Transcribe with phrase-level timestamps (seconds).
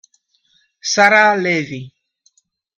[0.93, 1.93] Sarah Lévy